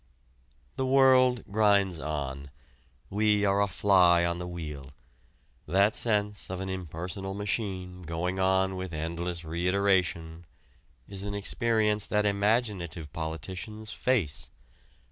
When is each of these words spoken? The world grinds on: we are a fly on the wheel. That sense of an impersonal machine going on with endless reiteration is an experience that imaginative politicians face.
The 0.77 0.85
world 0.87 1.43
grinds 1.51 1.99
on: 1.99 2.49
we 3.11 3.45
are 3.45 3.61
a 3.61 3.67
fly 3.67 4.25
on 4.25 4.39
the 4.39 4.47
wheel. 4.47 4.93
That 5.67 5.95
sense 5.95 6.49
of 6.49 6.59
an 6.59 6.69
impersonal 6.69 7.35
machine 7.35 8.01
going 8.01 8.39
on 8.39 8.75
with 8.75 8.93
endless 8.93 9.45
reiteration 9.45 10.47
is 11.07 11.21
an 11.21 11.35
experience 11.35 12.07
that 12.07 12.25
imaginative 12.25 13.13
politicians 13.13 13.91
face. 13.91 14.49